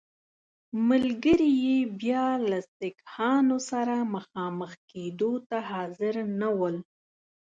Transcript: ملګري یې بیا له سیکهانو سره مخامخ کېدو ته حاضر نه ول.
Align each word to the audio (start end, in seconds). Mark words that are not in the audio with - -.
ملګري 0.89 1.51
یې 1.65 1.77
بیا 1.99 2.25
له 2.49 2.59
سیکهانو 2.77 3.57
سره 3.71 3.95
مخامخ 4.15 4.71
کېدو 4.91 5.31
ته 5.47 5.57
حاضر 5.71 6.15
نه 6.39 6.49
ول. 6.59 6.75